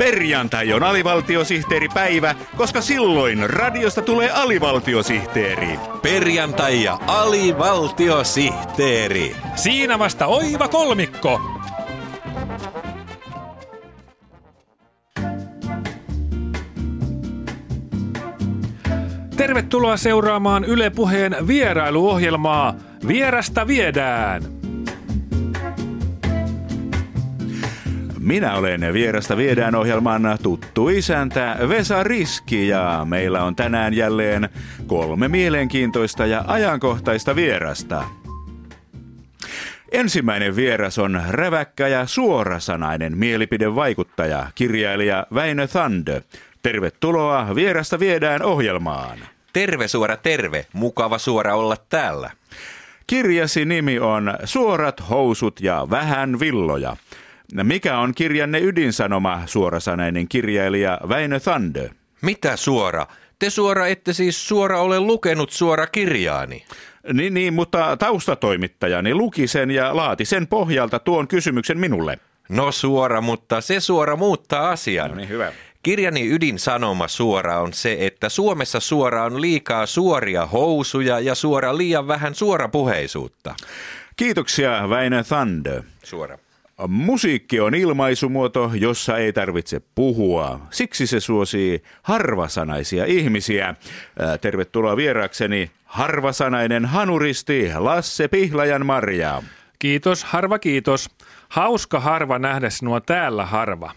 [0.00, 5.78] Perjantai on alivaltiosihteeripäivä, koska silloin radiosta tulee alivaltiosihteeri.
[6.02, 9.36] Perjantai ja alivaltiosihteeri.
[9.54, 11.40] Siinä vasta oiva kolmikko.
[19.36, 22.74] Tervetuloa seuraamaan Yle Puheen vierailuohjelmaa
[23.06, 24.59] Vierasta viedään.
[28.20, 34.48] Minä olen Vierasta viedään ohjelman tuttu isäntä Vesa Riski ja meillä on tänään jälleen
[34.86, 38.04] kolme mielenkiintoista ja ajankohtaista vierasta.
[39.92, 46.22] Ensimmäinen vieras on räväkkä ja suorasanainen mielipidevaikuttaja, kirjailija Väinö Thande.
[46.62, 49.18] Tervetuloa Vierasta viedään ohjelmaan.
[49.52, 52.30] Terve suora terve, mukava suora olla täällä.
[53.06, 56.96] Kirjasi nimi on Suorat housut ja vähän villoja.
[57.54, 61.90] Mikä on kirjanne ydinsanoma, suorasanainen kirjailija Väinö Thande?
[62.22, 63.06] Mitä suora?
[63.38, 66.64] Te suora ette siis suora ole lukenut suora kirjaani.
[67.12, 72.18] Niin, niin, mutta taustatoimittajani luki sen ja laati sen pohjalta tuon kysymyksen minulle.
[72.48, 75.10] No suora, mutta se suora muuttaa asian.
[75.10, 75.52] No niin, hyvä.
[75.82, 82.08] Kirjani ydinsanoma suora on se, että Suomessa suora on liikaa suoria housuja ja suora liian
[82.08, 83.54] vähän suorapuheisuutta.
[84.16, 85.82] Kiitoksia Väinö Thande.
[86.02, 86.38] Suora.
[86.88, 90.60] Musiikki on ilmaisumuoto, jossa ei tarvitse puhua.
[90.70, 93.74] Siksi se suosii harvasanaisia ihmisiä.
[94.40, 99.42] Tervetuloa vieraakseni harvasanainen hanuristi Lasse Pihlajan Marja.
[99.78, 101.10] Kiitos, harva kiitos.
[101.48, 103.92] Hauska harva nähdä sinua täällä harva.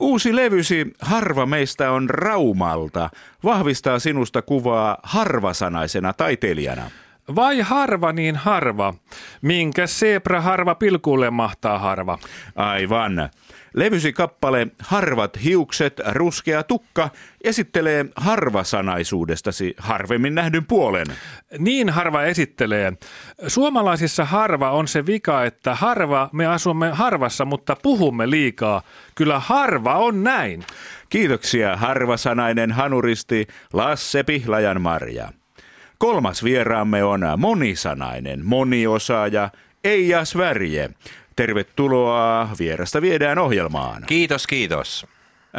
[0.00, 3.10] Uusi levysi Harva meistä on Raumalta
[3.44, 6.90] vahvistaa sinusta kuvaa harvasanaisena taiteilijana.
[7.34, 8.94] Vai harva niin harva?
[9.42, 12.18] Minkä zebra harva pilkulle mahtaa harva?
[12.56, 13.30] Aivan.
[13.74, 17.10] Levysi kappale Harvat hiukset, ruskea tukka
[17.44, 21.06] esittelee harvasanaisuudestasi harvemmin nähdyn puolen.
[21.58, 22.92] Niin harva esittelee.
[23.46, 28.82] Suomalaisissa harva on se vika, että harva me asumme harvassa, mutta puhumme liikaa.
[29.14, 30.64] Kyllä harva on näin.
[31.08, 35.32] Kiitoksia harvasanainen hanuristi Lasse Pihlajan Marja.
[35.98, 39.50] Kolmas vieraamme on monisanainen, moniosaaja
[39.84, 40.90] Eija Svärje.
[41.36, 44.02] Tervetuloa Vierasta viedään ohjelmaan.
[44.06, 45.06] Kiitos, kiitos.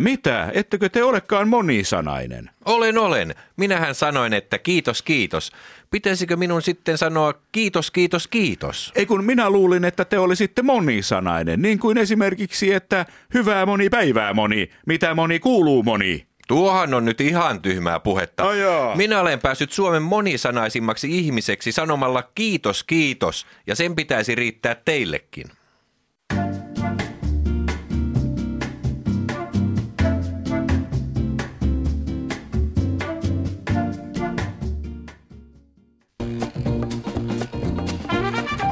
[0.00, 0.50] Mitä?
[0.54, 2.50] Ettekö te olekaan monisanainen?
[2.64, 3.34] Olen, olen.
[3.56, 5.52] Minähän sanoin, että kiitos, kiitos.
[5.90, 8.92] Pitäisikö minun sitten sanoa kiitos, kiitos, kiitos?
[8.94, 14.34] Ei kun minä luulin, että te olisitte monisanainen, niin kuin esimerkiksi, että hyvää moni päivää
[14.34, 16.26] moni, mitä moni kuuluu moni.
[16.48, 18.44] Tuohan on nyt ihan tyhmää puhetta.
[18.44, 18.96] Ai jaa.
[18.96, 25.46] Minä olen päässyt Suomen monisanaisimmaksi ihmiseksi sanomalla kiitos, kiitos, ja sen pitäisi riittää teillekin.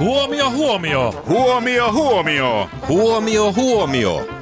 [0.00, 1.22] Huomio, huomio!
[1.26, 2.68] Huomio, huomio!
[2.88, 4.41] Huomio, huomio!